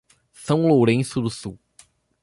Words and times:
São 0.33 0.65
Lourenço 0.67 1.21
do 1.21 1.29
Sul 1.29 1.59